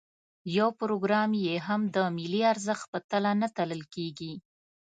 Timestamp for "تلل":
3.57-3.81